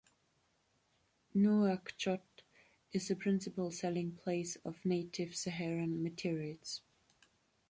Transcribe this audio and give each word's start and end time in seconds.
Nouakchott 1.35 2.25
is 2.91 3.11
a 3.11 3.15
principal 3.15 3.69
selling 3.69 4.13
place 4.13 4.55
of 4.65 4.83
native 4.83 5.35
Saharan 5.35 6.01
meteorites. 6.01 6.81